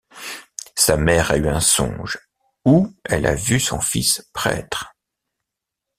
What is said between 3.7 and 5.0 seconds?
fils prêtre.